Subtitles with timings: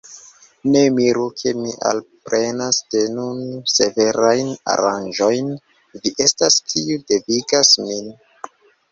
[0.75, 5.51] Ne miru, ke mi alprenas de nun severajn aranĝojn:
[5.99, 8.09] vi estas, kiu devigas min.